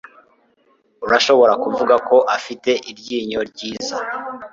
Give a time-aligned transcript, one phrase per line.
[1.05, 3.95] Urashobora kuvuga ko afite iryinyo ryiza.